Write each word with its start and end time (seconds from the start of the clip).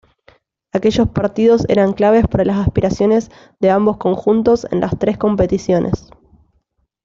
Aquellos 0.73 1.09
partidos 1.09 1.69
eran 1.69 1.93
claves 1.93 2.27
para 2.27 2.43
las 2.43 2.57
aspiraciones 2.57 3.29
de 3.59 3.69
ambos 3.69 3.97
conjuntos 3.97 4.65
en 4.71 4.81
las 4.81 4.97
tres 4.97 5.19
competiciones. 5.19 6.09